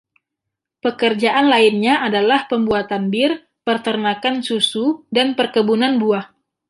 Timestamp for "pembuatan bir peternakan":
2.51-4.35